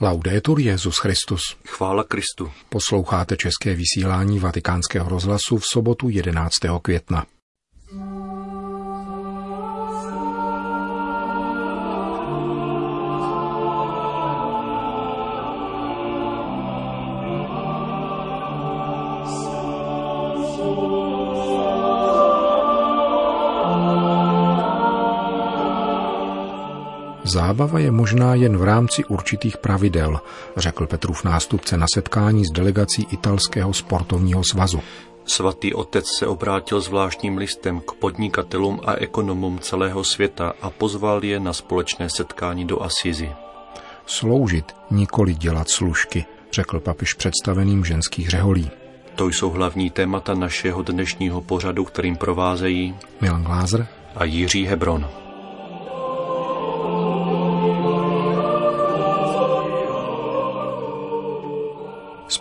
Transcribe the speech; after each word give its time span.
Laudetur 0.00 0.60
Jezus 0.60 0.98
Christus. 0.98 1.40
Chvála 1.66 2.04
Kristu. 2.04 2.52
Posloucháte 2.68 3.36
české 3.36 3.74
vysílání 3.74 4.38
Vatikánského 4.38 5.08
rozhlasu 5.08 5.58
v 5.58 5.64
sobotu 5.72 6.08
11. 6.08 6.56
května. 6.82 7.26
Zábava 27.24 27.78
je 27.78 27.90
možná 27.90 28.34
jen 28.34 28.56
v 28.56 28.62
rámci 28.62 29.04
určitých 29.04 29.56
pravidel, 29.56 30.20
řekl 30.56 30.86
Petrův 30.86 31.24
nástupce 31.24 31.76
na 31.76 31.86
setkání 31.94 32.44
s 32.44 32.50
delegací 32.50 33.06
italského 33.10 33.72
sportovního 33.72 34.42
svazu. 34.44 34.80
Svatý 35.26 35.74
otec 35.74 36.04
se 36.18 36.26
obrátil 36.26 36.80
zvláštním 36.80 37.36
listem 37.36 37.80
k 37.80 37.92
podnikatelům 37.92 38.80
a 38.84 38.94
ekonomům 38.94 39.58
celého 39.58 40.04
světa 40.04 40.52
a 40.62 40.70
pozval 40.70 41.24
je 41.24 41.40
na 41.40 41.52
společné 41.52 42.08
setkání 42.10 42.64
do 42.64 42.82
Asizi. 42.82 43.32
Sloužit, 44.06 44.76
nikoli 44.90 45.34
dělat 45.34 45.68
služky, 45.68 46.24
řekl 46.52 46.80
papiš 46.80 47.14
představeným 47.14 47.84
ženských 47.84 48.30
řeholí. 48.30 48.70
To 49.14 49.28
jsou 49.28 49.50
hlavní 49.50 49.90
témata 49.90 50.34
našeho 50.34 50.82
dnešního 50.82 51.40
pořadu, 51.40 51.84
kterým 51.84 52.16
provázejí 52.16 52.94
Milan 53.20 53.44
Glázer 53.44 53.86
a 54.16 54.24
Jiří 54.24 54.66
Hebron. 54.66 55.23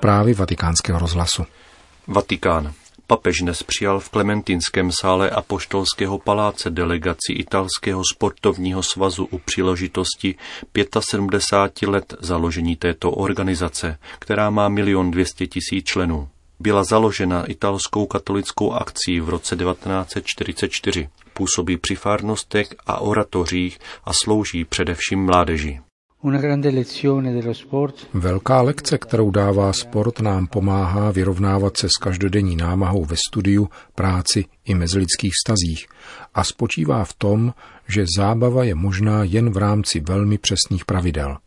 Zprávy 0.03 0.33
vatikánského 0.33 0.99
rozhlasu. 0.99 1.45
Vatikán. 2.07 2.73
Papež 3.07 3.41
dnes 3.41 3.63
přijal 3.63 3.99
v 3.99 4.09
Klementinském 4.09 4.91
sále 4.91 5.29
Apoštolského 5.29 6.19
paláce 6.19 6.69
delegaci 6.69 7.33
italského 7.33 8.01
sportovního 8.13 8.83
svazu 8.83 9.25
u 9.25 9.37
příležitosti 9.37 10.35
75 10.99 11.89
let 11.89 12.13
založení 12.19 12.75
této 12.75 13.11
organizace, 13.11 13.97
která 14.19 14.49
má 14.49 14.69
milion 14.69 15.11
200 15.11 15.47
tisíc 15.47 15.85
členů. 15.85 16.29
Byla 16.59 16.83
založena 16.83 17.45
italskou 17.45 18.05
katolickou 18.05 18.71
akcí 18.71 19.19
v 19.19 19.29
roce 19.29 19.55
1944. 19.55 21.09
Působí 21.33 21.77
při 21.77 21.95
farnostech 21.95 22.67
a 22.85 22.99
oratořích 22.99 23.79
a 24.03 24.11
slouží 24.23 24.65
především 24.65 25.25
mládeži. 25.25 25.79
Velká 28.13 28.61
lekce, 28.61 28.97
kterou 28.97 29.31
dává 29.31 29.73
sport, 29.73 30.19
nám 30.19 30.47
pomáhá 30.47 31.11
vyrovnávat 31.11 31.77
se 31.77 31.87
s 31.87 31.99
každodenní 32.01 32.55
námahou 32.55 33.05
ve 33.05 33.15
studiu, 33.29 33.69
práci 33.95 34.45
i 34.65 34.75
mezilidských 34.75 35.31
stazích 35.45 35.87
a 36.33 36.43
spočívá 36.43 37.03
v 37.03 37.13
tom, 37.13 37.53
že 37.87 38.05
zábava 38.17 38.63
je 38.63 38.75
možná 38.75 39.23
jen 39.23 39.49
v 39.49 39.57
rámci 39.57 39.99
velmi 39.99 40.37
přesných 40.37 40.85
pravidel. 40.85 41.37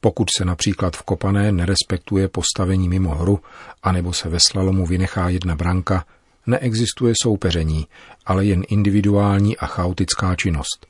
Pokud 0.00 0.28
se 0.38 0.44
například 0.44 0.96
v 0.96 1.02
kopané 1.02 1.52
nerespektuje 1.52 2.28
postavení 2.28 2.88
mimo 2.88 3.14
hru, 3.14 3.40
anebo 3.82 4.12
se 4.12 4.28
ve 4.28 4.38
slalomu 4.46 4.86
vynechá 4.86 5.28
jedna 5.28 5.56
branka, 5.56 6.04
neexistuje 6.46 7.14
soupeření, 7.22 7.86
ale 8.26 8.44
jen 8.44 8.62
individuální 8.68 9.56
a 9.56 9.66
chaotická 9.66 10.36
činnost. 10.36 10.89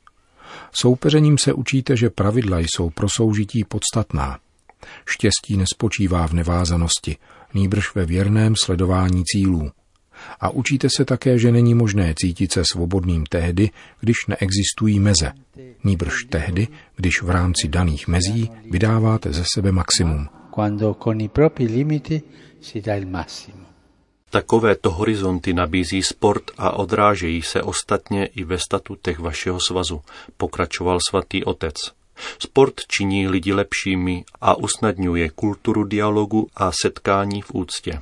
Soupeřením 0.72 1.38
se 1.38 1.52
učíte, 1.52 1.96
že 1.96 2.10
pravidla 2.10 2.58
jsou 2.58 2.90
pro 2.90 3.06
soužití 3.16 3.64
podstatná. 3.64 4.38
Štěstí 5.06 5.56
nespočívá 5.56 6.26
v 6.26 6.32
nevázanosti, 6.32 7.16
nýbrž 7.54 7.94
ve 7.94 8.06
věrném 8.06 8.54
sledování 8.64 9.24
cílů. 9.24 9.70
A 10.40 10.50
učíte 10.50 10.88
se 10.96 11.04
také, 11.04 11.38
že 11.38 11.52
není 11.52 11.74
možné 11.74 12.14
cítit 12.16 12.52
se 12.52 12.62
svobodným 12.72 13.26
tehdy, 13.26 13.70
když 14.00 14.16
neexistují 14.28 15.00
meze, 15.00 15.32
nýbrž 15.84 16.24
tehdy, 16.24 16.68
když 16.96 17.22
v 17.22 17.30
rámci 17.30 17.68
daných 17.68 18.08
mezí 18.08 18.50
vydáváte 18.70 19.32
ze 19.32 19.44
sebe 19.54 19.72
maximum. 19.72 20.28
Quando 20.50 20.94
con 21.04 21.20
i 21.20 21.28
propri 21.28 21.64
limiti 21.64 22.22
si 22.60 22.80
dà 22.80 22.94
il 22.94 23.06
massimo. 23.06 23.69
Takovéto 24.30 24.90
horizonty 24.90 25.52
nabízí 25.52 26.02
sport 26.02 26.42
a 26.58 26.70
odrážejí 26.70 27.42
se 27.42 27.62
ostatně 27.62 28.26
i 28.26 28.44
ve 28.44 28.58
statutech 28.58 29.18
vašeho 29.18 29.58
svazu, 29.60 30.00
pokračoval 30.36 30.98
svatý 31.08 31.44
otec. 31.44 31.74
Sport 32.38 32.74
činí 32.88 33.28
lidi 33.28 33.52
lepšími 33.52 34.24
a 34.40 34.58
usnadňuje 34.58 35.30
kulturu 35.30 35.84
dialogu 35.84 36.48
a 36.56 36.70
setkání 36.82 37.42
v 37.42 37.54
úctě. 37.54 38.00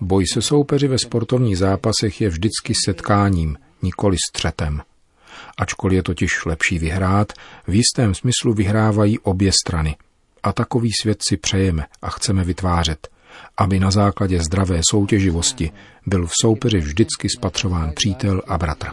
Boj 0.00 0.26
se 0.26 0.42
soupeři 0.42 0.88
ve 0.88 0.98
sportovních 0.98 1.58
zápasech 1.58 2.20
je 2.20 2.28
vždycky 2.28 2.72
setkáním, 2.84 3.58
nikoli 3.82 4.16
střetem. 4.30 4.82
Ačkoliv 5.58 5.96
je 5.96 6.02
totiž 6.02 6.44
lepší 6.46 6.78
vyhrát, 6.78 7.32
v 7.66 7.74
jistém 7.74 8.14
smyslu 8.14 8.54
vyhrávají 8.54 9.18
obě 9.18 9.52
strany. 9.64 9.96
A 10.42 10.52
takový 10.52 10.90
svět 11.02 11.22
si 11.28 11.36
přejeme 11.36 11.86
a 12.02 12.10
chceme 12.10 12.44
vytvářet– 12.44 13.08
aby 13.56 13.80
na 13.80 13.90
základě 13.90 14.40
zdravé 14.40 14.80
soutěživosti 14.90 15.70
byl 16.06 16.26
v 16.26 16.32
soupeři 16.42 16.78
vždycky 16.78 17.28
spatřován 17.28 17.92
přítel 17.94 18.42
a 18.46 18.58
bratr. 18.58 18.86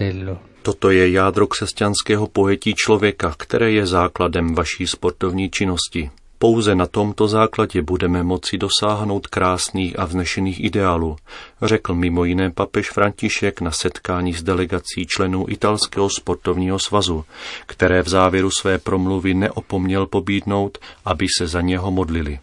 E 0.00 0.36
Toto 0.62 0.90
je 0.90 1.10
jádro 1.10 1.46
křesťanského 1.46 2.26
pojetí 2.26 2.74
člověka, 2.74 3.34
které 3.38 3.70
je 3.70 3.86
základem 3.86 4.54
vaší 4.54 4.86
sportovní 4.86 5.50
činnosti. 5.50 6.10
Pouze 6.38 6.74
na 6.74 6.86
tomto 6.86 7.28
základě 7.28 7.82
budeme 7.82 8.22
moci 8.22 8.58
dosáhnout 8.58 9.26
krásných 9.26 9.98
a 9.98 10.04
vznešených 10.04 10.64
ideálů, 10.64 11.16
řekl 11.62 11.94
mimo 11.94 12.24
jiné 12.24 12.50
papež 12.50 12.90
František 12.90 13.60
na 13.60 13.70
setkání 13.70 14.32
s 14.32 14.42
delegací 14.42 15.06
členů 15.06 15.46
italského 15.48 16.10
sportovního 16.10 16.78
svazu, 16.78 17.24
které 17.66 18.02
v 18.02 18.08
závěru 18.08 18.50
své 18.50 18.78
promluvy 18.78 19.34
neopomněl 19.34 20.06
pobídnout, 20.06 20.78
aby 21.04 21.26
se 21.38 21.46
za 21.46 21.60
něho 21.60 21.90
modlili. 21.90 22.38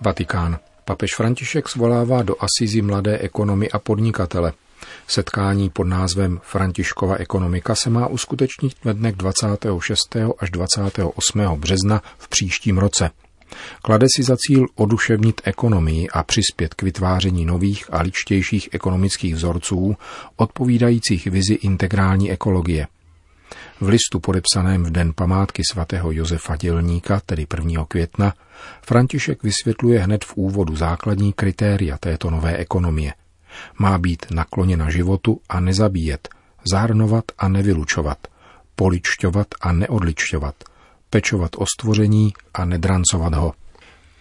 Vatikán. 0.00 0.58
Papež 0.84 1.14
František 1.16 1.68
zvolává 1.70 2.22
do 2.22 2.34
Asizi 2.40 2.82
mladé 2.82 3.18
ekonomy 3.18 3.70
a 3.70 3.78
podnikatele. 3.78 4.52
Setkání 5.06 5.70
pod 5.70 5.84
názvem 5.84 6.40
Františkova 6.42 7.16
ekonomika 7.16 7.74
se 7.74 7.90
má 7.90 8.06
uskutečnit 8.06 8.72
ve 8.84 8.94
dnech 8.94 9.14
26. 9.14 10.16
až 10.38 10.50
28. 10.50 11.40
března 11.40 12.02
v 12.18 12.28
příštím 12.28 12.78
roce. 12.78 13.10
Klade 13.82 14.06
si 14.16 14.22
za 14.22 14.36
cíl 14.36 14.66
oduševnit 14.74 15.40
ekonomii 15.44 16.08
a 16.08 16.22
přispět 16.22 16.74
k 16.74 16.82
vytváření 16.82 17.44
nových 17.44 17.84
a 17.92 18.02
ličtějších 18.02 18.68
ekonomických 18.72 19.34
vzorců, 19.34 19.96
odpovídajících 20.36 21.26
vizi 21.26 21.54
integrální 21.54 22.30
ekologie– 22.30 22.86
v 23.80 23.88
listu 23.88 24.20
podepsaném 24.20 24.84
v 24.84 24.90
den 24.90 25.12
památky 25.12 25.62
svatého 25.72 26.12
Josefa 26.12 26.56
Dělníka, 26.56 27.20
tedy 27.26 27.46
1. 27.58 27.84
května, 27.84 28.34
František 28.82 29.42
vysvětluje 29.42 30.00
hned 30.00 30.24
v 30.24 30.36
úvodu 30.36 30.76
základní 30.76 31.32
kritéria 31.32 31.98
této 31.98 32.30
nové 32.30 32.56
ekonomie. 32.56 33.12
Má 33.78 33.98
být 33.98 34.26
nakloněna 34.30 34.90
životu 34.90 35.40
a 35.48 35.60
nezabíjet, 35.60 36.28
zahrnovat 36.72 37.24
a 37.38 37.48
nevylučovat, 37.48 38.18
poličťovat 38.76 39.46
a 39.60 39.72
neodličťovat, 39.72 40.54
pečovat 41.10 41.50
o 41.56 41.64
stvoření 41.66 42.32
a 42.54 42.64
nedrancovat 42.64 43.34
ho– 43.34 43.52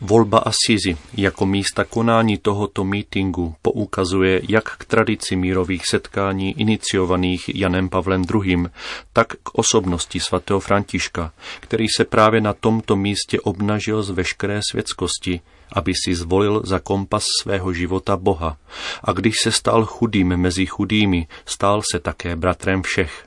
Volba 0.02 0.40
Asizi 0.40 0.98
jako 1.18 1.46
místa 1.46 1.84
konání 1.84 2.38
tohoto 2.38 2.84
mítingu 2.84 3.56
poukazuje 3.62 4.42
jak 4.50 4.78
k 4.78 4.86
tradici 4.86 5.36
mírových 5.36 5.88
setkání 5.88 6.60
iniciovaných 6.60 7.56
Janem 7.56 7.90
Pavlem 7.90 8.24
II., 8.34 8.66
tak 9.14 9.28
k 9.28 9.50
osobnosti 9.54 10.20
svatého 10.20 10.60
Františka, 10.60 11.34
který 11.60 11.86
se 11.98 12.06
právě 12.06 12.42
na 12.42 12.54
tomto 12.54 12.96
místě 12.96 13.40
obnažil 13.40 14.04
z 14.04 14.10
veškeré 14.10 14.60
světskosti, 14.72 15.42
aby 15.72 15.94
si 16.06 16.16
zvolil 16.16 16.62
za 16.66 16.80
kompas 16.80 17.24
svého 17.42 17.74
života 17.74 18.18
Boha. 18.18 18.58
A 19.04 19.12
když 19.12 19.36
se 19.44 19.52
stal 19.52 19.86
chudým 19.86 20.38
mezi 20.38 20.66
chudými, 20.66 21.28
stál 21.46 21.82
se 21.92 22.00
také 22.00 22.36
bratrem 22.36 22.82
všech. 22.82 23.26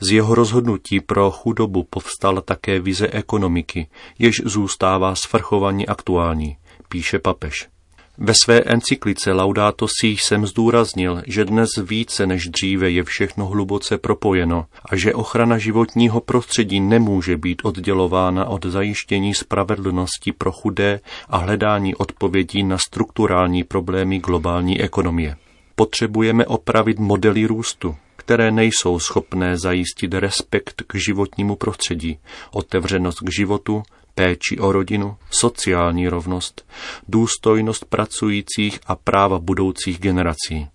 Z 0.00 0.10
jeho 0.10 0.34
rozhodnutí 0.34 1.00
pro 1.00 1.30
chudobu 1.30 1.86
povstala 1.90 2.40
také 2.40 2.80
vize 2.80 3.08
ekonomiky, 3.08 3.86
jež 4.18 4.42
zůstává 4.44 5.14
svrchovaně 5.14 5.86
aktuální, 5.86 6.56
píše 6.88 7.18
papež. 7.18 7.68
Ve 8.22 8.32
své 8.44 8.60
encyklice 8.60 9.32
Laudato 9.32 9.86
Si 9.88 10.06
jsem 10.06 10.46
zdůraznil, 10.46 11.22
že 11.26 11.44
dnes 11.44 11.68
více 11.82 12.26
než 12.26 12.48
dříve 12.48 12.90
je 12.90 13.04
všechno 13.04 13.46
hluboce 13.46 13.98
propojeno 13.98 14.66
a 14.84 14.96
že 14.96 15.14
ochrana 15.14 15.58
životního 15.58 16.20
prostředí 16.20 16.80
nemůže 16.80 17.36
být 17.36 17.62
oddělována 17.64 18.44
od 18.44 18.66
zajištění 18.66 19.34
spravedlnosti 19.34 20.32
pro 20.32 20.52
chudé 20.52 21.00
a 21.28 21.36
hledání 21.36 21.94
odpovědí 21.94 22.62
na 22.62 22.78
strukturální 22.78 23.64
problémy 23.64 24.18
globální 24.18 24.80
ekonomie. 24.80 25.36
Potřebujeme 25.80 26.46
opravit 26.46 26.98
modely 26.98 27.46
růstu, 27.46 27.96
které 28.16 28.50
nejsou 28.50 28.98
schopné 28.98 29.58
zajistit 29.58 30.14
respekt 30.14 30.82
k 30.86 30.94
životnímu 30.94 31.56
prostředí, 31.56 32.18
otevřenost 32.52 33.20
k 33.20 33.32
životu, 33.32 33.82
péči 34.14 34.58
o 34.58 34.72
rodinu, 34.72 35.16
sociální 35.30 36.08
rovnost, 36.08 36.66
důstojnost 37.08 37.84
pracujících 37.84 38.80
a 38.86 38.96
práva 38.96 39.38
budoucích 39.38 39.98
generací. 39.98 40.68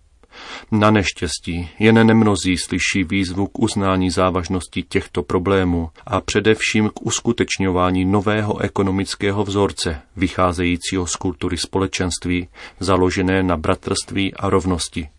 Na 0.71 0.91
neštěstí 0.91 1.69
jen 1.79 2.07
nemnozí 2.07 2.57
slyší 2.57 3.03
výzvu 3.03 3.47
k 3.47 3.59
uznání 3.59 4.09
závažnosti 4.09 4.83
těchto 4.83 5.23
problémů 5.23 5.89
a 6.05 6.21
především 6.21 6.89
k 6.89 7.05
uskutečňování 7.05 8.05
nového 8.05 8.59
ekonomického 8.59 9.43
vzorce, 9.43 10.01
vycházejícího 10.15 11.07
z 11.07 11.15
kultury 11.15 11.57
společenství, 11.57 12.47
založené 12.79 13.43
na 13.43 13.57
bratrství 13.57 14.33
a 14.33 14.49
rovnosti. 14.49 15.09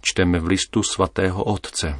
Čteme 0.00 0.40
v 0.40 0.46
listu 0.46 0.82
svatého 0.82 1.44
otce. 1.44 1.96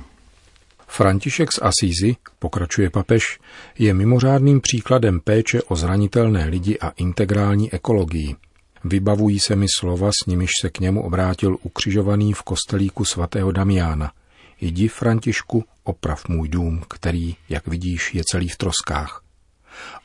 František 0.87 1.53
z 1.53 1.59
Asízy, 1.63 2.17
pokračuje 2.39 2.91
papež, 2.91 3.39
je 3.79 3.95
mimořádným 3.95 4.61
příkladem 4.61 5.21
péče 5.21 5.63
o 5.63 5.77
zranitelné 5.77 6.49
lidi 6.49 6.79
a 6.79 6.89
integrální 6.89 7.73
ekologii. 7.73 8.37
Vybavují 8.85 9.41
se 9.41 9.57
mi 9.57 9.67
slova, 9.79 10.11
s 10.11 10.27
nimiž 10.27 10.51
se 10.61 10.71
k 10.71 10.81
němu 10.81 11.03
obrátil 11.03 11.57
ukřižovaný 11.63 12.33
v 12.33 12.43
kostelíku 12.43 13.05
svatého 13.05 13.53
Damiána. 13.53 14.13
Jdi, 14.61 14.89
Františku, 14.89 15.65
oprav 15.85 16.29
můj 16.29 16.49
dům, 16.49 16.83
který, 16.89 17.37
jak 17.49 17.67
vidíš, 17.67 18.15
je 18.15 18.23
celý 18.31 18.49
v 18.49 18.57
troskách. 18.57 19.23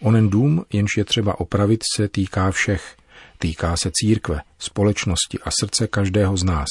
Onen 0.01 0.29
dům, 0.29 0.65
jenž 0.73 0.97
je 0.97 1.05
třeba 1.05 1.39
opravit, 1.39 1.83
se 1.95 2.07
týká 2.07 2.51
všech. 2.51 2.95
Týká 3.37 3.77
se 3.77 3.91
církve, 3.93 4.41
společnosti 4.59 5.39
a 5.39 5.49
srdce 5.59 5.87
každého 5.87 6.37
z 6.37 6.43
nás. 6.43 6.67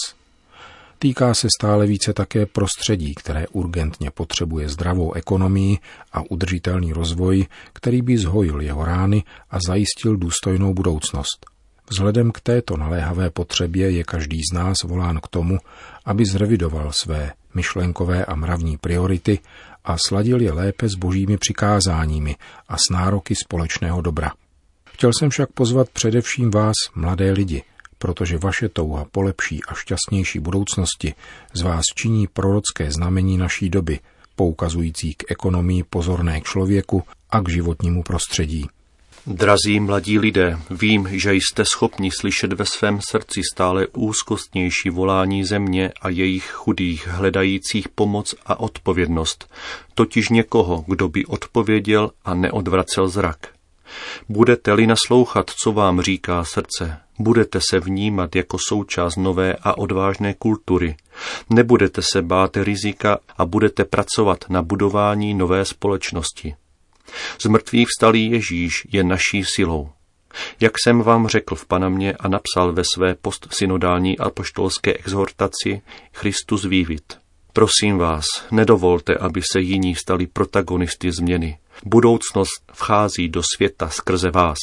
Týká 0.98 1.34
se 1.34 1.48
stále 1.60 1.86
více 1.86 2.12
také 2.12 2.46
prostředí, 2.46 3.14
které 3.14 3.48
urgentně 3.48 4.10
potřebuje 4.10 4.68
zdravou 4.68 5.12
ekonomii 5.12 5.78
a 6.12 6.22
udržitelný 6.30 6.92
rozvoj, 6.92 7.46
který 7.72 8.02
by 8.02 8.18
zhojil 8.18 8.60
jeho 8.60 8.84
rány 8.84 9.24
a 9.50 9.58
zajistil 9.66 10.16
důstojnou 10.16 10.74
budoucnost. 10.74 11.55
Vzhledem 11.90 12.30
k 12.30 12.40
této 12.40 12.76
naléhavé 12.76 13.30
potřebě 13.30 13.90
je 13.90 14.04
každý 14.04 14.40
z 14.52 14.54
nás 14.54 14.76
volán 14.84 15.20
k 15.20 15.28
tomu, 15.28 15.58
aby 16.04 16.24
zrevidoval 16.24 16.92
své 16.92 17.32
myšlenkové 17.54 18.24
a 18.24 18.34
mravní 18.34 18.76
priority 18.76 19.38
a 19.84 19.96
sladil 20.08 20.40
je 20.40 20.52
lépe 20.52 20.88
s 20.88 20.94
božími 20.94 21.36
přikázáními 21.36 22.36
a 22.68 22.76
s 22.76 22.90
nároky 22.90 23.34
společného 23.34 24.00
dobra. 24.00 24.32
Chtěl 24.88 25.10
jsem 25.12 25.30
však 25.30 25.52
pozvat 25.52 25.90
především 25.90 26.50
vás, 26.50 26.74
mladé 26.94 27.32
lidi, 27.32 27.62
protože 27.98 28.38
vaše 28.38 28.68
touha 28.68 29.04
po 29.12 29.22
lepší 29.22 29.60
a 29.68 29.74
šťastnější 29.74 30.38
budoucnosti 30.38 31.14
z 31.54 31.62
vás 31.62 31.82
činí 31.94 32.26
prorocké 32.26 32.90
znamení 32.90 33.38
naší 33.38 33.70
doby, 33.70 34.00
poukazující 34.36 35.14
k 35.14 35.30
ekonomii 35.30 35.82
pozorné 35.82 36.40
k 36.40 36.44
člověku 36.44 37.02
a 37.30 37.40
k 37.40 37.48
životnímu 37.48 38.02
prostředí. 38.02 38.66
Drazí 39.28 39.80
mladí 39.80 40.18
lidé, 40.18 40.58
vím, 40.70 41.08
že 41.10 41.34
jste 41.34 41.64
schopni 41.64 42.10
slyšet 42.10 42.52
ve 42.52 42.64
svém 42.64 43.00
srdci 43.10 43.40
stále 43.52 43.86
úzkostnější 43.86 44.90
volání 44.90 45.44
země 45.44 45.92
a 46.00 46.08
jejich 46.08 46.50
chudých, 46.50 47.06
hledajících 47.06 47.88
pomoc 47.88 48.34
a 48.46 48.60
odpovědnost, 48.60 49.50
totiž 49.94 50.28
někoho, 50.28 50.84
kdo 50.86 51.08
by 51.08 51.26
odpověděl 51.26 52.10
a 52.24 52.34
neodvracel 52.34 53.08
zrak. 53.08 53.48
Budete-li 54.28 54.86
naslouchat, 54.86 55.50
co 55.50 55.72
vám 55.72 56.00
říká 56.00 56.44
srdce, 56.44 56.98
budete 57.18 57.58
se 57.70 57.80
vnímat 57.80 58.36
jako 58.36 58.56
součást 58.68 59.16
nové 59.16 59.54
a 59.62 59.78
odvážné 59.78 60.34
kultury, 60.34 60.96
nebudete 61.50 62.02
se 62.12 62.22
bát 62.22 62.56
rizika 62.56 63.18
a 63.38 63.44
budete 63.44 63.84
pracovat 63.84 64.44
na 64.48 64.62
budování 64.62 65.34
nové 65.34 65.64
společnosti. 65.64 66.54
Zmrtvý 67.40 67.84
vstalý 67.84 68.30
Ježíš 68.30 68.86
je 68.92 69.04
naší 69.04 69.44
silou. 69.44 69.90
Jak 70.60 70.72
jsem 70.84 71.02
vám 71.02 71.28
řekl 71.28 71.54
v 71.54 71.66
Panamě 71.66 72.12
a 72.12 72.28
napsal 72.28 72.72
ve 72.72 72.82
své 72.94 73.14
postsynodální 73.14 74.18
apoštolské 74.18 74.94
exhortaci 74.94 75.82
Christus 76.12 76.64
vývit. 76.64 77.18
Prosím 77.52 77.98
vás, 77.98 78.24
nedovolte, 78.50 79.14
aby 79.14 79.42
se 79.52 79.60
jiní 79.60 79.94
stali 79.94 80.26
protagonisty 80.26 81.12
změny. 81.12 81.58
Budoucnost 81.84 82.72
vchází 82.72 83.28
do 83.28 83.42
světa 83.56 83.88
skrze 83.88 84.30
vás. 84.30 84.58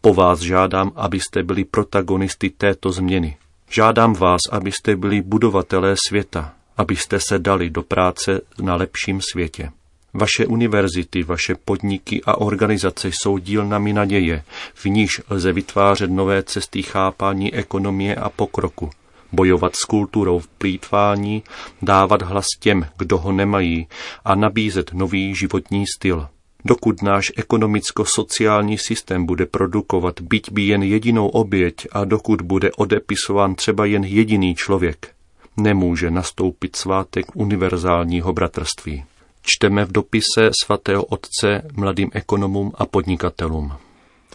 Po 0.00 0.14
vás 0.14 0.40
žádám, 0.40 0.92
abyste 0.96 1.42
byli 1.42 1.64
protagonisty 1.64 2.50
této 2.50 2.92
změny. 2.92 3.36
Žádám 3.70 4.14
vás, 4.14 4.40
abyste 4.50 4.96
byli 4.96 5.22
budovatelé 5.22 5.94
světa, 6.08 6.54
abyste 6.76 7.20
se 7.20 7.38
dali 7.38 7.70
do 7.70 7.82
práce 7.82 8.40
na 8.62 8.76
lepším 8.76 9.20
světě. 9.32 9.70
Vaše 10.14 10.46
univerzity, 10.46 11.22
vaše 11.22 11.54
podniky 11.64 12.20
a 12.24 12.40
organizace 12.40 13.08
jsou 13.08 13.38
dílnami 13.38 13.92
naděje, 13.92 14.44
v 14.74 14.86
níž 14.86 15.20
lze 15.30 15.52
vytvářet 15.52 16.10
nové 16.10 16.42
cesty 16.42 16.82
chápání 16.82 17.54
ekonomie 17.54 18.14
a 18.14 18.30
pokroku, 18.30 18.90
bojovat 19.32 19.76
s 19.76 19.84
kulturou 19.84 20.38
v 20.38 20.48
plítvání, 20.48 21.42
dávat 21.82 22.22
hlas 22.22 22.46
těm, 22.60 22.86
kdo 22.98 23.18
ho 23.18 23.32
nemají 23.32 23.86
a 24.24 24.34
nabízet 24.34 24.92
nový 24.92 25.34
životní 25.34 25.84
styl. 25.96 26.28
Dokud 26.64 27.02
náš 27.02 27.32
ekonomicko-sociální 27.36 28.78
systém 28.78 29.26
bude 29.26 29.46
produkovat 29.46 30.20
byť 30.20 30.52
by 30.52 30.62
jen 30.62 30.82
jedinou 30.82 31.28
oběť 31.28 31.74
a 31.92 32.04
dokud 32.04 32.42
bude 32.42 32.72
odepisován 32.72 33.54
třeba 33.54 33.84
jen 33.84 34.04
jediný 34.04 34.54
člověk, 34.54 35.14
nemůže 35.56 36.10
nastoupit 36.10 36.76
svátek 36.76 37.26
univerzálního 37.34 38.32
bratrství. 38.32 39.04
Čteme 39.42 39.84
v 39.84 39.92
dopise 39.92 40.50
svatého 40.62 41.04
otce 41.04 41.62
mladým 41.72 42.10
ekonomům 42.12 42.72
a 42.74 42.86
podnikatelům. 42.86 43.72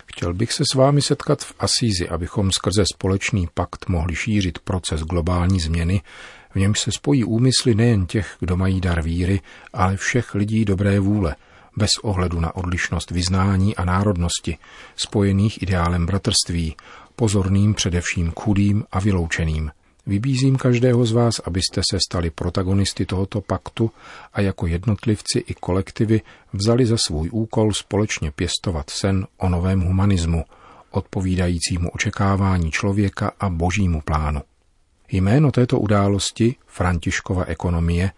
Chtěl 0.06 0.34
bych 0.34 0.54
se 0.54 0.64
s 0.72 0.76
vámi 0.76 1.02
setkat 1.02 1.44
v 1.44 1.54
Asízi, 1.60 2.10
abychom 2.10 2.52
skrze 2.52 2.84
společný 2.94 3.48
pakt 3.54 3.90
mohli 3.90 4.16
šířit 4.16 4.60
proces 4.60 5.02
globální 5.02 5.60
změny, 5.60 6.02
v 6.52 6.56
němž 6.56 6.80
se 6.80 6.92
spojí 6.92 7.24
úmysly 7.24 7.76
nejen 7.76 8.06
těch, 8.06 8.36
kdo 8.40 8.58
mají 8.58 8.82
dar 8.82 9.02
víry, 9.02 9.42
ale 9.74 9.98
všech 9.98 10.36
lidí 10.36 10.66
dobré 10.66 11.00
vůle, 11.00 11.36
bez 11.78 11.90
ohledu 12.02 12.40
na 12.40 12.56
odlišnost 12.56 13.12
vyznání 13.12 13.76
a 13.76 13.86
národnosti, 13.86 14.58
spojených 14.96 15.62
ideálem 15.62 16.06
bratrství, 16.06 16.76
pozorným 17.16 17.74
především 17.74 18.32
chudým 18.32 18.84
a 18.92 19.00
vyloučeným– 19.00 19.72
Vybízím 20.08 20.56
každého 20.56 21.06
z 21.06 21.12
vás, 21.12 21.40
abyste 21.40 21.82
se 21.92 22.00
stali 22.08 22.30
protagonisty 22.30 23.06
tohoto 23.06 23.42
paktu 23.42 23.92
a 24.34 24.42
jako 24.42 24.68
jednotlivci 24.68 25.40
i 25.40 25.54
kolektivy 25.54 26.22
vzali 26.54 26.86
za 26.86 26.98
svůj 27.06 27.30
úkol 27.32 27.74
společně 27.74 28.32
pěstovat 28.32 28.90
sen 28.90 29.28
o 29.38 29.50
novém 29.50 29.82
humanismu, 29.82 30.44
odpovídajícímu 30.92 31.90
očekávání 31.90 32.72
člověka 32.72 33.32
a 33.40 33.50
božímu 33.50 34.02
plánu. 34.02 34.42
Jméno 35.12 35.52
této 35.52 35.80
události, 35.80 36.56
Františkova 36.66 37.44
ekonomie, 37.46 38.12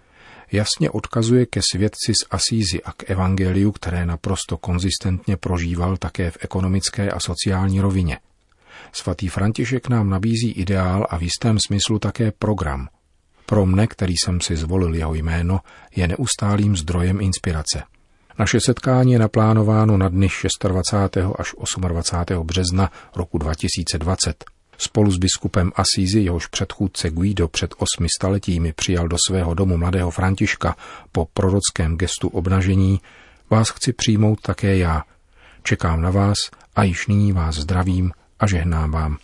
jasně 0.52 0.90
odkazuje 0.90 1.46
ke 1.46 1.62
svědci 1.72 2.14
z 2.14 2.28
Asízy 2.32 2.84
a 2.84 2.92
k 2.92 3.10
evangeliu, 3.10 3.72
které 3.72 4.06
naprosto 4.06 4.58
konzistentně 4.58 5.38
prožíval 5.38 5.98
také 5.98 6.32
v 6.32 6.38
ekonomické 6.42 7.12
a 7.12 7.20
sociální 7.20 7.82
rovině– 7.82 8.18
Svatý 8.92 9.28
František 9.28 9.90
nám 9.90 10.10
nabízí 10.10 10.52
ideál 10.52 11.08
a 11.10 11.18
v 11.18 11.22
jistém 11.22 11.58
smyslu 11.68 12.00
také 12.00 12.32
program. 12.32 12.88
Pro 13.46 13.66
mne, 13.66 13.88
který 13.88 14.14
jsem 14.14 14.42
si 14.42 14.56
zvolil 14.56 14.96
jeho 14.96 15.14
jméno, 15.14 15.60
je 15.96 16.08
neustálým 16.08 16.76
zdrojem 16.76 17.22
inspirace. 17.22 17.84
Naše 18.40 18.60
setkání 18.60 19.14
je 19.14 19.20
naplánováno 19.20 19.98
na 19.98 20.10
dny 20.10 20.28
26. 20.68 21.18
až 21.40 21.54
28. 21.78 22.48
března 22.48 22.92
roku 23.16 23.38
2020. 23.38 24.46
Spolu 24.78 25.12
s 25.12 25.18
biskupem 25.18 25.72
Asízy, 25.76 26.20
jehož 26.20 26.48
předchůdce 26.48 27.10
Guido 27.10 27.48
před 27.48 27.74
osmi 27.78 28.08
staletími 28.18 28.74
přijal 28.74 29.08
do 29.08 29.18
svého 29.28 29.54
domu 29.54 29.78
mladého 29.78 30.12
Františka 30.12 30.76
po 31.12 31.26
prorockém 31.34 31.98
gestu 31.98 32.28
obnažení, 32.28 33.02
vás 33.50 33.70
chci 33.70 33.94
přijmout 33.94 34.42
také 34.42 34.78
já. 34.78 35.04
Čekám 35.64 36.02
na 36.02 36.12
vás 36.12 36.38
a 36.76 36.84
již 36.84 37.08
nyní 37.08 37.32
vás 37.32 37.56
zdravím 37.56 38.12
a 38.40 38.48
žehnám 38.48 38.92
vám. 38.92 39.18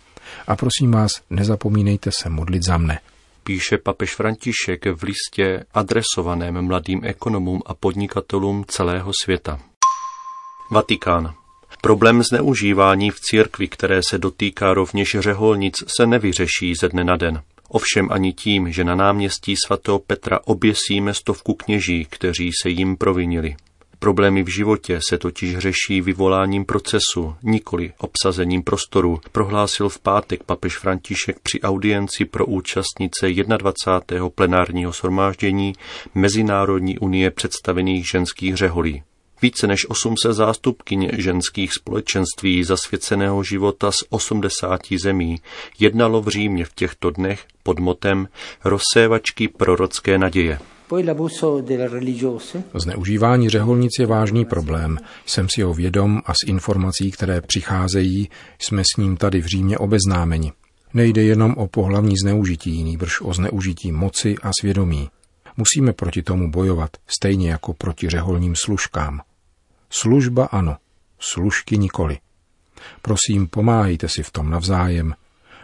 A 0.47 0.55
prosím 0.55 0.91
vás, 0.91 1.11
nezapomínejte 1.29 2.09
se 2.21 2.29
modlit 2.29 2.63
za 2.63 2.77
mne. 2.77 2.99
Píše 3.43 3.77
papež 3.77 4.15
František 4.15 4.85
v 4.85 5.03
listě 5.03 5.65
adresovaném 5.73 6.61
mladým 6.61 7.01
ekonomům 7.03 7.61
a 7.65 7.73
podnikatelům 7.73 8.65
celého 8.67 9.11
světa. 9.23 9.59
Vatikán. 10.71 11.33
Problém 11.81 12.23
zneužívání 12.23 13.11
v 13.11 13.19
církvi, 13.19 13.67
které 13.67 14.01
se 14.09 14.17
dotýká 14.17 14.73
rovněž 14.73 15.15
řeholnic, 15.19 15.75
se 15.97 16.07
nevyřeší 16.07 16.73
ze 16.81 16.89
dne 16.89 17.03
na 17.03 17.15
den. 17.15 17.41
Ovšem 17.69 18.11
ani 18.11 18.33
tím, 18.33 18.71
že 18.71 18.83
na 18.83 18.95
náměstí 18.95 19.55
svatého 19.65 19.99
Petra 19.99 20.39
oběsíme 20.45 21.13
stovku 21.13 21.53
kněží, 21.53 22.07
kteří 22.09 22.51
se 22.63 22.69
jim 22.69 22.97
provinili. 22.97 23.55
Problémy 24.05 24.43
v 24.43 24.47
životě 24.47 24.99
se 25.09 25.17
totiž 25.17 25.57
řeší 25.57 26.01
vyvoláním 26.01 26.65
procesu, 26.65 27.35
nikoli 27.43 27.93
obsazením 27.97 28.63
prostoru, 28.63 29.19
prohlásil 29.31 29.89
v 29.89 29.99
pátek 29.99 30.43
papež 30.43 30.77
František 30.77 31.39
při 31.39 31.61
audienci 31.61 32.25
pro 32.25 32.45
účastnice 32.45 33.33
21. 33.57 34.29
plenárního 34.29 34.91
shromáždění 34.91 35.73
Mezinárodní 36.15 36.99
unie 36.99 37.31
představených 37.31 38.09
ženských 38.09 38.55
řeholí. 38.55 39.03
Více 39.41 39.67
než 39.67 39.89
800 39.89 40.33
zástupkyň 40.33 41.09
ženských 41.17 41.73
společenství 41.73 42.63
zasvěceného 42.63 43.43
života 43.43 43.91
z 43.91 43.97
80 44.09 44.81
zemí 45.03 45.41
jednalo 45.79 46.21
v 46.21 46.27
Římě 46.27 46.65
v 46.65 46.73
těchto 46.73 47.09
dnech 47.09 47.45
pod 47.63 47.79
motem 47.79 48.27
Rozsévačky 48.63 49.47
prorocké 49.47 50.17
naděje. 50.17 50.59
Zneužívání 52.73 53.49
řeholnic 53.49 53.91
je 53.99 54.05
vážný 54.05 54.45
problém. 54.45 54.97
Jsem 55.25 55.47
si 55.49 55.61
ho 55.61 55.73
vědom 55.73 56.21
a 56.25 56.33
z 56.33 56.47
informací, 56.47 57.11
které 57.11 57.41
přicházejí, 57.41 58.29
jsme 58.59 58.83
s 58.83 58.97
ním 58.97 59.17
tady 59.17 59.41
v 59.41 59.45
Římě 59.45 59.77
obeznámeni. 59.77 60.51
Nejde 60.93 61.23
jenom 61.23 61.53
o 61.57 61.67
pohlavní 61.67 62.15
zneužití, 62.23 62.83
nýbrž 62.83 63.21
o 63.21 63.33
zneužití 63.33 63.91
moci 63.91 64.35
a 64.43 64.51
svědomí. 64.59 65.09
Musíme 65.57 65.93
proti 65.93 66.23
tomu 66.23 66.51
bojovat, 66.51 66.89
stejně 67.07 67.49
jako 67.49 67.73
proti 67.73 68.09
řeholním 68.09 68.55
služkám. 68.55 69.21
Služba 69.89 70.45
ano, 70.45 70.77
služky 71.19 71.77
nikoli. 71.77 72.17
Prosím, 73.01 73.47
pomáhejte 73.47 74.09
si 74.09 74.23
v 74.23 74.31
tom 74.31 74.49
navzájem. 74.49 75.13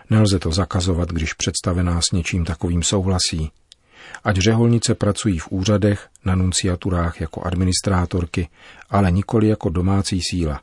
Nelze 0.09 0.39
to 0.39 0.51
zakazovat, 0.51 1.09
když 1.09 1.33
představená 1.33 2.01
s 2.01 2.11
něčím 2.11 2.45
takovým 2.45 2.83
souhlasí. 2.83 3.51
Ať 4.23 4.37
řeholnice 4.37 4.95
pracují 4.95 5.39
v 5.39 5.47
úřadech, 5.51 6.07
na 6.25 6.35
nunciaturách 6.35 7.21
jako 7.21 7.41
administrátorky, 7.41 8.49
ale 8.89 9.11
nikoli 9.11 9.47
jako 9.47 9.69
domácí 9.69 10.21
síla. 10.31 10.61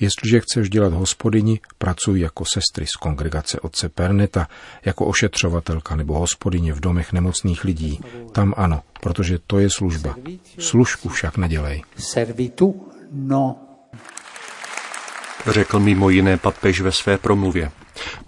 Jestliže 0.00 0.40
chceš 0.40 0.70
dělat 0.70 0.92
hospodyni, 0.92 1.60
pracuj 1.78 2.20
jako 2.20 2.44
sestry 2.44 2.86
z 2.86 2.96
kongregace 2.96 3.60
otce 3.60 3.88
Perneta, 3.88 4.48
jako 4.84 5.06
ošetřovatelka 5.06 5.96
nebo 5.96 6.18
hospodyně 6.18 6.72
v 6.72 6.80
domech 6.80 7.12
nemocných 7.12 7.64
lidí. 7.64 8.00
Tam 8.32 8.54
ano, 8.56 8.82
protože 9.00 9.38
to 9.46 9.58
je 9.58 9.70
služba. 9.70 10.16
Služku 10.58 11.08
však 11.08 11.36
nedělej. 11.36 11.82
No. 13.12 13.56
Řekl 15.46 15.80
mimo 15.80 16.10
jiné 16.10 16.36
papež 16.36 16.80
ve 16.80 16.92
své 16.92 17.18
promluvě. 17.18 17.70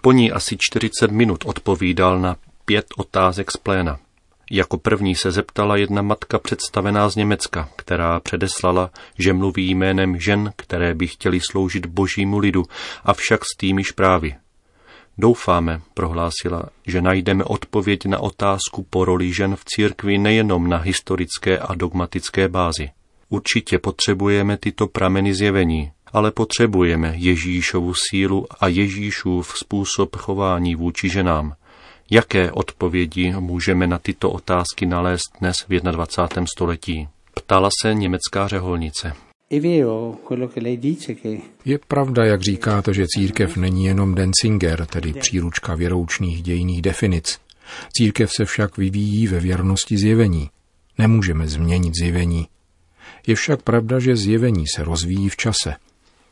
Po 0.02 0.12
ní 0.12 0.32
asi 0.32 0.56
40 0.60 1.10
minut 1.10 1.44
odpovídal 1.46 2.20
na 2.20 2.36
pět 2.64 2.86
otázek 2.96 3.50
z 3.50 3.56
pléna. 3.56 3.98
Jako 4.54 4.78
první 4.78 5.14
se 5.14 5.30
zeptala 5.30 5.76
jedna 5.76 6.02
matka 6.02 6.38
představená 6.38 7.08
z 7.08 7.16
Německa, 7.16 7.68
která 7.76 8.20
předeslala, 8.20 8.90
že 9.18 9.32
mluví 9.32 9.74
jménem 9.74 10.20
žen, 10.20 10.52
které 10.56 10.94
by 10.94 11.06
chtěli 11.06 11.40
sloužit 11.50 11.86
božímu 11.86 12.38
lidu, 12.38 12.64
avšak 13.04 13.44
s 13.44 13.56
týmiž 13.58 13.90
právy. 13.90 14.34
Doufáme, 15.18 15.80
prohlásila, 15.94 16.62
že 16.86 17.02
najdeme 17.02 17.44
odpověď 17.44 18.06
na 18.06 18.18
otázku 18.18 18.86
po 18.90 19.04
roli 19.04 19.32
žen 19.32 19.56
v 19.56 19.64
církvi 19.64 20.18
nejenom 20.18 20.68
na 20.68 20.76
historické 20.76 21.58
a 21.58 21.74
dogmatické 21.74 22.48
bázi. 22.48 22.90
Určitě 23.28 23.78
potřebujeme 23.78 24.56
tyto 24.56 24.86
prameny 24.86 25.34
zjevení, 25.34 25.92
ale 26.12 26.30
potřebujeme 26.30 27.12
Ježíšovu 27.16 27.92
sílu 28.10 28.46
a 28.60 28.68
Ježíšův 28.68 29.58
způsob 29.58 30.16
chování 30.16 30.74
vůči 30.74 31.08
ženám. 31.08 31.54
Jaké 32.14 32.52
odpovědi 32.52 33.34
můžeme 33.38 33.86
na 33.86 33.98
tyto 33.98 34.30
otázky 34.30 34.86
nalézt 34.86 35.38
dnes 35.40 35.56
v 35.68 35.80
21. 35.80 36.46
století? 36.56 37.08
Ptala 37.34 37.68
se 37.82 37.94
německá 37.94 38.48
řeholnice. 38.48 39.12
Je 41.64 41.78
pravda, 41.88 42.24
jak 42.24 42.42
říkáte, 42.42 42.94
že 42.94 43.06
církev 43.06 43.56
není 43.56 43.84
jenom 43.84 44.14
Denzinger, 44.14 44.86
tedy 44.86 45.12
příručka 45.12 45.74
věroučných 45.74 46.42
dějných 46.42 46.82
definic. 46.82 47.40
Církev 47.96 48.30
se 48.36 48.44
však 48.44 48.76
vyvíjí 48.76 49.26
ve 49.26 49.40
věrnosti 49.40 49.98
zjevení. 49.98 50.50
Nemůžeme 50.98 51.48
změnit 51.48 51.94
zjevení. 52.02 52.48
Je 53.26 53.34
však 53.34 53.62
pravda, 53.62 53.98
že 53.98 54.16
zjevení 54.16 54.64
se 54.76 54.84
rozvíjí 54.84 55.28
v 55.28 55.36
čase. 55.36 55.74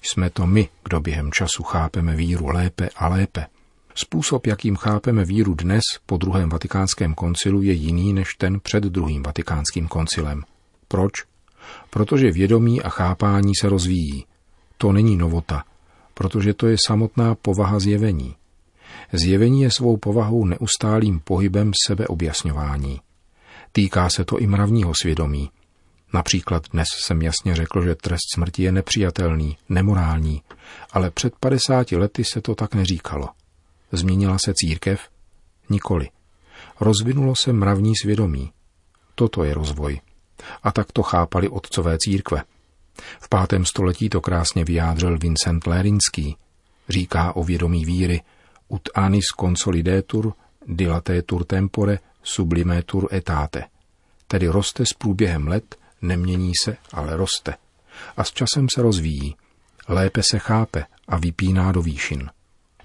Jsme 0.02 0.30
to 0.30 0.46
my, 0.46 0.68
kdo 0.84 1.00
během 1.00 1.32
času 1.32 1.62
chápeme 1.62 2.16
víru 2.16 2.46
lépe 2.46 2.88
a 2.96 3.08
lépe. 3.08 3.46
Způsob, 3.94 4.46
jakým 4.46 4.76
chápeme 4.76 5.24
víru 5.24 5.54
dnes 5.54 5.82
po 6.06 6.16
druhém 6.16 6.48
vatikánském 6.48 7.14
koncilu, 7.14 7.62
je 7.62 7.72
jiný 7.72 8.12
než 8.12 8.34
ten 8.34 8.60
před 8.60 8.84
druhým 8.84 9.22
vatikánským 9.22 9.88
koncilem. 9.88 10.42
Proč? 10.88 11.12
Protože 11.90 12.30
vědomí 12.30 12.82
a 12.82 12.88
chápání 12.88 13.52
se 13.60 13.68
rozvíjí. 13.68 14.24
To 14.78 14.92
není 14.92 15.16
novota, 15.16 15.64
protože 16.14 16.54
to 16.54 16.66
je 16.66 16.76
samotná 16.86 17.34
povaha 17.34 17.78
zjevení. 17.78 18.34
Zjevení 19.12 19.62
je 19.62 19.70
svou 19.70 19.96
povahou 19.96 20.44
neustálým 20.44 21.20
pohybem 21.20 21.70
sebeobjasňování. 21.86 23.00
Týká 23.72 24.10
se 24.10 24.24
to 24.24 24.38
i 24.38 24.46
mravního 24.46 24.92
svědomí. 25.00 25.50
Například 26.14 26.62
dnes 26.72 26.86
jsem 27.04 27.22
jasně 27.22 27.54
řekl, 27.54 27.84
že 27.84 27.94
trest 27.94 28.34
smrti 28.34 28.62
je 28.62 28.72
nepřijatelný, 28.72 29.56
nemorální, 29.68 30.42
ale 30.92 31.10
před 31.10 31.34
50 31.40 31.92
lety 31.92 32.24
se 32.24 32.40
to 32.40 32.54
tak 32.54 32.74
neříkalo. 32.74 33.28
Změnila 33.92 34.38
se 34.44 34.52
církev? 34.54 35.00
Nikoli. 35.70 36.08
Rozvinulo 36.80 37.36
se 37.36 37.52
mravní 37.52 37.92
svědomí. 38.02 38.52
Toto 39.14 39.44
je 39.44 39.54
rozvoj. 39.54 40.00
A 40.62 40.72
tak 40.72 40.92
to 40.92 41.02
chápali 41.02 41.48
otcové 41.48 41.98
církve. 41.98 42.42
V 43.20 43.28
pátém 43.28 43.64
století 43.64 44.08
to 44.08 44.20
krásně 44.20 44.64
vyjádřil 44.64 45.18
Vincent 45.18 45.66
Lérinský. 45.66 46.36
Říká 46.88 47.36
o 47.36 47.44
vědomí 47.44 47.84
víry 47.84 48.20
ut 48.68 48.88
anis 48.94 49.24
consolidetur, 49.40 50.32
dilatetur 50.66 51.44
tempore, 51.44 51.98
sublimetur 52.22 53.08
etate. 53.12 53.64
Tedy 54.26 54.48
roste 54.48 54.86
s 54.86 54.92
průběhem 54.92 55.48
let, 55.48 55.76
nemění 56.02 56.52
se, 56.64 56.76
ale 56.92 57.16
roste. 57.16 57.54
A 58.16 58.24
s 58.24 58.32
časem 58.32 58.66
se 58.74 58.82
rozvíjí. 58.82 59.36
Lépe 59.88 60.22
se 60.30 60.38
chápe 60.38 60.84
a 61.08 61.16
vypíná 61.16 61.72
do 61.72 61.82
výšin. 61.82 62.30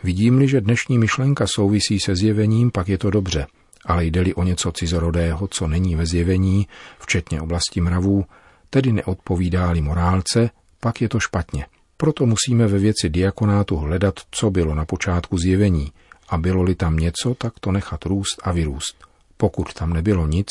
Vidím-li, 0.06 0.48
že 0.48 0.62
dnešní 0.62 0.98
myšlenka 0.98 1.48
souvisí 1.48 2.00
se 2.00 2.16
zjevením, 2.16 2.72
pak 2.72 2.90
je 2.90 2.98
to 2.98 3.10
dobře, 3.10 3.48
ale 3.86 4.06
jde-li 4.06 4.34
o 4.34 4.44
něco 4.44 4.72
cizorodého, 4.72 5.48
co 5.48 5.68
není 5.68 5.96
ve 5.96 6.06
zjevení, 6.06 6.68
včetně 7.00 7.42
oblasti 7.42 7.82
mravů, 7.82 8.26
tedy 8.70 8.94
neodpovídá-li 8.94 9.82
morálce, 9.82 10.50
pak 10.80 11.02
je 11.02 11.10
to 11.10 11.20
špatně. 11.20 11.66
Proto 11.98 12.26
musíme 12.26 12.68
ve 12.68 12.80
věci 12.80 13.10
diakonátu 13.10 13.76
hledat, 13.76 14.20
co 14.32 14.52
bylo 14.52 14.76
na 14.76 14.86
počátku 14.86 15.38
zjevení, 15.38 15.92
a 16.30 16.38
bylo-li 16.38 16.76
tam 16.76 16.98
něco, 16.98 17.36
tak 17.38 17.54
to 17.60 17.72
nechat 17.72 18.06
růst 18.06 18.42
a 18.44 18.52
vyrůst. 18.52 18.98
Pokud 19.38 19.74
tam 19.74 19.94
nebylo 19.94 20.28
nic 20.28 20.48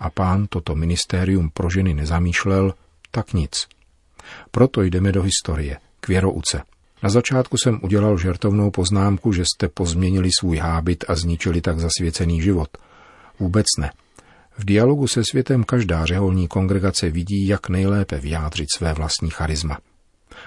a 0.00 0.10
pán 0.10 0.46
toto 0.46 0.74
ministérium 0.74 1.50
pro 1.50 1.70
ženy 1.70 1.94
nezamýšlel, 1.94 2.74
tak 3.10 3.32
nic. 3.32 3.66
Proto 4.50 4.82
jdeme 4.82 5.12
do 5.12 5.22
historie, 5.22 5.78
k 6.00 6.08
věrouce. 6.08 6.62
Na 7.04 7.10
začátku 7.10 7.56
jsem 7.56 7.80
udělal 7.82 8.18
žertovnou 8.18 8.70
poznámku, 8.70 9.32
že 9.32 9.44
jste 9.44 9.68
pozměnili 9.68 10.30
svůj 10.40 10.56
hábit 10.56 11.04
a 11.08 11.14
zničili 11.14 11.60
tak 11.60 11.78
zasvěcený 11.78 12.42
život. 12.42 12.68
Vůbec 13.38 13.66
ne. 13.78 13.90
V 14.58 14.64
dialogu 14.64 15.06
se 15.06 15.22
světem 15.30 15.64
každá 15.64 16.06
řeholní 16.06 16.48
kongregace 16.48 17.10
vidí, 17.10 17.46
jak 17.46 17.68
nejlépe 17.68 18.18
vyjádřit 18.18 18.68
své 18.76 18.94
vlastní 18.94 19.30
charisma. 19.30 19.78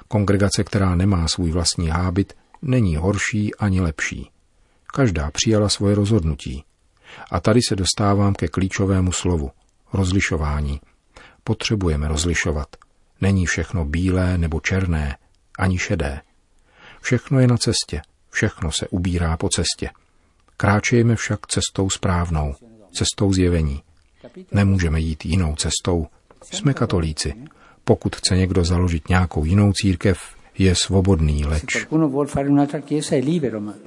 Kongregace, 0.07 0.63
která 0.63 0.95
nemá 0.95 1.27
svůj 1.27 1.51
vlastní 1.51 1.87
hábit, 1.87 2.33
není 2.61 2.95
horší 2.95 3.55
ani 3.55 3.81
lepší. 3.81 4.29
Každá 4.93 5.31
přijala 5.31 5.69
svoje 5.69 5.95
rozhodnutí. 5.95 6.63
A 7.31 7.39
tady 7.39 7.59
se 7.69 7.75
dostávám 7.75 8.33
ke 8.33 8.47
klíčovému 8.47 9.11
slovu 9.11 9.51
rozlišování. 9.93 10.81
Potřebujeme 11.43 12.07
rozlišovat. 12.07 12.67
Není 13.21 13.45
všechno 13.45 13.85
bílé 13.85 14.37
nebo 14.37 14.59
černé, 14.59 15.17
ani 15.59 15.77
šedé. 15.77 16.21
Všechno 17.01 17.39
je 17.39 17.47
na 17.47 17.57
cestě, 17.57 18.01
všechno 18.29 18.71
se 18.71 18.87
ubírá 18.87 19.37
po 19.37 19.49
cestě. 19.49 19.89
Kráčejme 20.57 21.15
však 21.15 21.47
cestou 21.47 21.89
správnou, 21.89 22.55
cestou 22.91 23.33
zjevení. 23.33 23.81
Nemůžeme 24.51 24.99
jít 24.99 25.25
jinou 25.25 25.55
cestou. 25.55 26.07
Jsme 26.51 26.73
katolíci. 26.73 27.33
Pokud 27.83 28.15
chce 28.15 28.37
někdo 28.37 28.63
založit 28.63 29.09
nějakou 29.09 29.45
jinou 29.45 29.73
církev, 29.73 30.19
je 30.57 30.75
svobodný, 30.75 31.45
leč. 31.45 31.85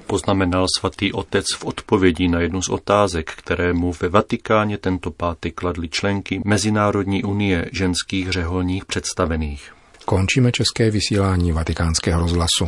Poznamenal 0.07 0.65
svatý 0.79 1.13
otec 1.13 1.45
v 1.57 1.65
odpovědi 1.65 2.27
na 2.27 2.39
jednu 2.39 2.61
z 2.61 2.69
otázek, 2.69 3.31
které 3.37 3.73
mu 3.73 3.93
ve 4.01 4.09
Vatikáně 4.09 4.77
tento 4.77 5.11
pátek 5.11 5.55
kladly 5.55 5.89
členky 5.89 6.41
Mezinárodní 6.45 7.23
unie 7.23 7.69
ženských 7.71 8.29
řeholních 8.29 8.85
představených. 8.85 9.73
Končíme 10.05 10.51
české 10.51 10.91
vysílání 10.91 11.51
vatikánského 11.51 12.21
rozhlasu. 12.21 12.67